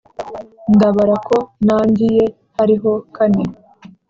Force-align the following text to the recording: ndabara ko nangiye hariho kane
ndabara 0.75 1.15
ko 1.27 1.37
nangiye 1.65 2.23
hariho 2.57 2.91
kane 3.15 3.43